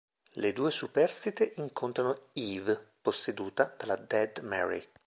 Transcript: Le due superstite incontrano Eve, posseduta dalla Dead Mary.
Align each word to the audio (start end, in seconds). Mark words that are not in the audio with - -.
Le 0.31 0.51
due 0.51 0.71
superstite 0.71 1.53
incontrano 1.57 2.29
Eve, 2.33 2.93
posseduta 3.03 3.71
dalla 3.77 3.97
Dead 3.97 4.39
Mary. 4.39 4.83